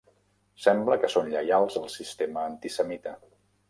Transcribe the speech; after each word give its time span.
Sembla 0.65 0.97
que 1.03 1.11
són 1.17 1.31
lleials 1.35 1.79
al 1.85 1.89
sistema 2.01 2.51
antisemita. 2.55 3.19